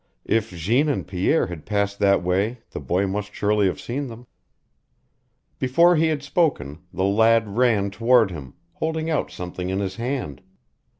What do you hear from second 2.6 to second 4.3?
the boy must surely have seen them.